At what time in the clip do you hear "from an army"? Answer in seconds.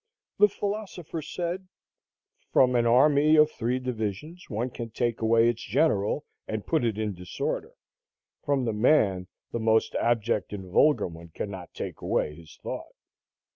2.51-3.35